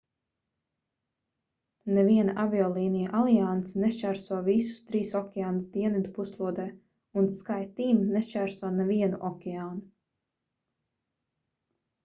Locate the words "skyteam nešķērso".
7.41-8.71